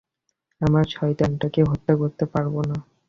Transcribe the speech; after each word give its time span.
আমরা 0.61 0.83
শয়তান 0.91 1.31
টা 1.37 1.47
কে 1.53 1.61
হত্যা 1.69 1.93
করতে 2.01 2.23
পারবো 2.33 2.59
না। 2.69 2.77